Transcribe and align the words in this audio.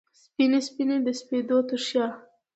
سپینې، 0.23 0.59
سپینې 0.67 0.97
د 1.05 1.07
سپېدو 1.19 1.57
ترشا 1.67 2.05